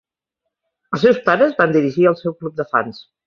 [0.97, 3.05] Els seus pares van dirigir el seu club de fans.